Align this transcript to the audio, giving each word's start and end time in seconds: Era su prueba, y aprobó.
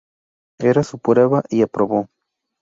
Era 0.57 0.81
su 0.81 0.97
prueba, 0.97 1.43
y 1.47 1.61
aprobó. 1.61 2.09